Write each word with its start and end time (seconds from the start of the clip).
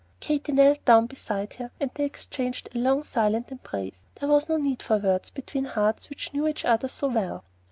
Katy 0.19 0.51
knelt 0.53 0.83
down 0.83 1.05
beside 1.05 1.53
her, 1.59 1.69
and 1.79 1.91
they 1.93 2.05
exchanged 2.05 2.69
a 2.73 2.79
long, 2.79 3.03
silent 3.03 3.51
embrace. 3.51 4.01
There 4.15 4.29
was 4.29 4.49
no 4.49 4.57
need 4.57 4.81
for 4.81 4.97
words 4.97 5.29
between 5.29 5.65
hearts 5.65 6.09
which 6.09 6.33
knew 6.33 6.47
each 6.47 6.65
other 6.65 6.87
so 6.89 7.07
well. 7.09 7.43